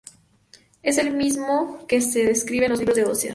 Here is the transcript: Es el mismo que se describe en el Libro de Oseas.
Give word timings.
Es 0.81 0.97
el 0.97 1.15
mismo 1.15 1.85
que 1.87 2.01
se 2.01 2.25
describe 2.25 2.65
en 2.65 2.71
el 2.71 2.79
Libro 2.79 2.95
de 2.95 3.05
Oseas. 3.05 3.29